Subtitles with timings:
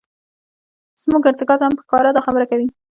[1.01, 2.67] زموږ ارتکاز هم په ښکاره دا خبره کوي.